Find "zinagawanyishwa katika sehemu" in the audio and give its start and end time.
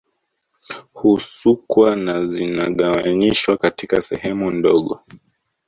2.25-4.51